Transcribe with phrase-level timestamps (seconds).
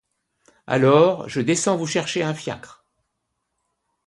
[0.65, 2.83] Alors, je descends vous chercher un fiacre.